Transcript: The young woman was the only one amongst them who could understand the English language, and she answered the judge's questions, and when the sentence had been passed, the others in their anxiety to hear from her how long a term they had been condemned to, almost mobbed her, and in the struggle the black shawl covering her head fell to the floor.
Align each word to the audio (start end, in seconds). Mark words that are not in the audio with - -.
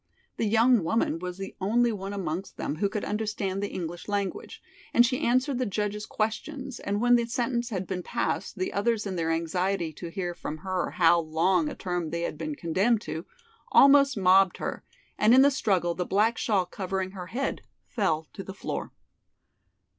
The 0.37 0.47
young 0.47 0.83
woman 0.83 1.19
was 1.19 1.37
the 1.37 1.55
only 1.61 1.91
one 1.91 2.11
amongst 2.11 2.57
them 2.57 2.77
who 2.77 2.89
could 2.89 3.05
understand 3.05 3.61
the 3.61 3.69
English 3.71 4.07
language, 4.07 4.59
and 4.95 5.05
she 5.05 5.19
answered 5.19 5.59
the 5.59 5.65
judge's 5.67 6.07
questions, 6.07 6.79
and 6.79 6.99
when 6.99 7.17
the 7.17 7.27
sentence 7.27 7.69
had 7.69 7.85
been 7.85 8.01
passed, 8.01 8.57
the 8.57 8.73
others 8.73 9.05
in 9.05 9.15
their 9.15 9.29
anxiety 9.29 9.93
to 9.93 10.09
hear 10.09 10.33
from 10.33 10.57
her 10.65 10.89
how 10.89 11.19
long 11.19 11.69
a 11.69 11.75
term 11.75 12.09
they 12.09 12.21
had 12.21 12.35
been 12.35 12.55
condemned 12.55 13.01
to, 13.01 13.27
almost 13.71 14.17
mobbed 14.17 14.57
her, 14.57 14.83
and 15.19 15.35
in 15.35 15.43
the 15.43 15.51
struggle 15.51 15.93
the 15.93 16.03
black 16.03 16.35
shawl 16.39 16.65
covering 16.65 17.11
her 17.11 17.27
head 17.27 17.61
fell 17.85 18.25
to 18.33 18.43
the 18.43 18.55
floor. 18.55 18.91